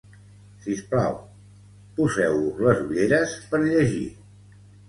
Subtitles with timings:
[0.63, 1.19] Sisplau,
[1.99, 4.05] poseu-vos les ulleres per llegir